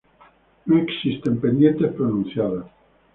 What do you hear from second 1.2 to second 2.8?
pendientes pronunciadas.